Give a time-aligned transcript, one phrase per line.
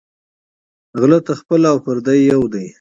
[0.99, 2.65] غله ته خپل او پردي یو دى